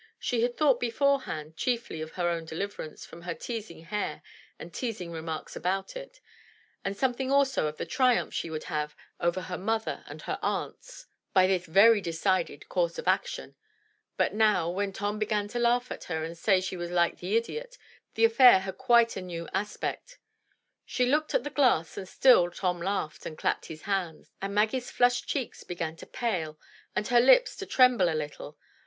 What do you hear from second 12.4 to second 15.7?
MY BOOK HOUSE cided course of action. But now, when Tom began to